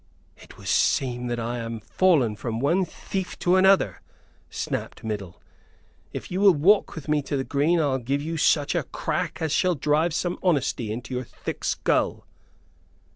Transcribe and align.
"It 0.35 0.57
would 0.57 0.67
seem 0.67 1.27
that 1.27 1.39
I 1.39 1.59
am 1.59 1.79
fallen 1.79 2.35
from 2.35 2.59
one 2.59 2.85
thief 2.85 3.37
to 3.37 3.55
another," 3.55 4.01
snapped 4.49 5.03
Middle. 5.03 5.39
"If 6.11 6.31
you 6.31 6.41
will 6.41 6.55
walk 6.55 6.95
with 6.95 7.07
me 7.07 7.21
to 7.21 7.37
the 7.37 7.43
green 7.43 7.79
I'll 7.79 7.99
give 7.99 8.23
you 8.23 8.35
such 8.35 8.73
a 8.73 8.81
crack 8.81 9.43
as 9.43 9.51
shall 9.51 9.75
drive 9.75 10.15
some 10.15 10.39
honesty 10.41 10.91
into 10.91 11.13
your 11.13 11.23
thick 11.25 11.63
skull." 11.63 12.25